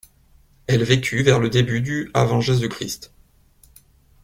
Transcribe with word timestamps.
Elle 0.65 0.83
vécut 0.83 1.21
vers 1.21 1.39
le 1.39 1.47
début 1.51 1.79
du 1.79 2.09
avant 2.15 2.41
Jésus-Christ. 2.41 3.13